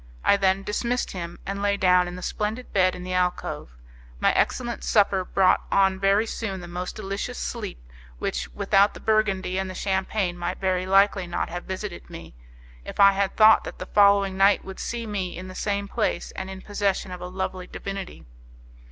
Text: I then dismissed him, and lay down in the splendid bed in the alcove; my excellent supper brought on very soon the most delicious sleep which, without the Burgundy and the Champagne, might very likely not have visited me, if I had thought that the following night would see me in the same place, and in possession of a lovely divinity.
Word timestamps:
I 0.25 0.35
then 0.35 0.63
dismissed 0.63 1.11
him, 1.11 1.37
and 1.45 1.61
lay 1.61 1.77
down 1.77 2.07
in 2.07 2.15
the 2.15 2.23
splendid 2.23 2.73
bed 2.73 2.95
in 2.95 3.03
the 3.03 3.13
alcove; 3.13 3.77
my 4.19 4.33
excellent 4.33 4.83
supper 4.83 5.23
brought 5.23 5.61
on 5.71 5.99
very 5.99 6.25
soon 6.25 6.59
the 6.59 6.67
most 6.67 6.95
delicious 6.95 7.37
sleep 7.37 7.77
which, 8.17 8.51
without 8.51 8.95
the 8.95 8.99
Burgundy 8.99 9.59
and 9.59 9.69
the 9.69 9.75
Champagne, 9.75 10.39
might 10.39 10.57
very 10.57 10.87
likely 10.87 11.27
not 11.27 11.49
have 11.49 11.65
visited 11.65 12.09
me, 12.09 12.33
if 12.83 12.99
I 12.99 13.11
had 13.11 13.35
thought 13.37 13.63
that 13.63 13.77
the 13.77 13.85
following 13.85 14.35
night 14.35 14.65
would 14.65 14.79
see 14.79 15.05
me 15.05 15.37
in 15.37 15.49
the 15.49 15.53
same 15.53 15.87
place, 15.87 16.31
and 16.31 16.49
in 16.49 16.63
possession 16.63 17.11
of 17.11 17.21
a 17.21 17.27
lovely 17.27 17.67
divinity. 17.67 18.25